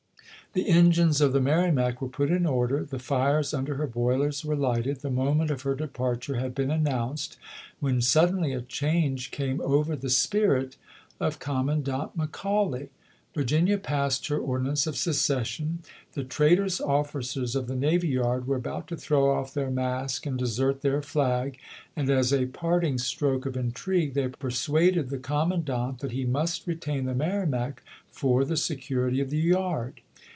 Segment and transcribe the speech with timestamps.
[0.53, 4.43] The engines of the Mer rimac were put in order, the fires under her boilers
[4.43, 7.37] were lighted, the moment of her departure had been announced,
[7.79, 10.75] when suddenly a change came over the spirit
[11.21, 12.89] of Commandant McCauley.
[13.33, 15.83] Vir ginia passed her ordinance of secession;
[16.15, 20.25] the trait orous ofiicers of the navy yard were about to throw off their mask
[20.25, 21.57] and desert their flag;
[21.95, 26.67] and, as a parting stroke of intrigue, they persuaded the com mandant that he must
[26.67, 30.01] retain the Merrimac for the security of the yard.